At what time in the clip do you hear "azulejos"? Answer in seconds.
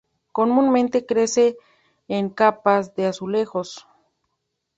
3.05-3.85